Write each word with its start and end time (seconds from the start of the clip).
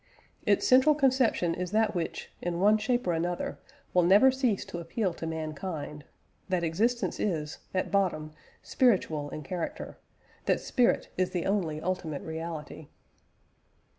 Its 0.47 0.67
central 0.67 0.95
conception 0.95 1.53
is 1.53 1.69
that 1.69 1.93
which, 1.93 2.31
in 2.41 2.59
one 2.59 2.75
shape 2.75 3.05
or 3.05 3.13
another, 3.13 3.59
will 3.93 4.01
never 4.01 4.31
cease 4.31 4.65
to 4.65 4.79
appeal 4.79 5.13
to 5.13 5.27
mankind 5.27 6.05
that 6.49 6.63
existence 6.63 7.19
is, 7.19 7.59
at 7.71 7.91
bottom, 7.91 8.33
spiritual 8.63 9.29
in 9.29 9.43
character 9.43 9.99
that 10.45 10.59
spirit 10.59 11.09
is 11.19 11.29
the 11.29 11.45
only 11.45 11.79
ultimate 11.79 12.23
reality. 12.23 12.87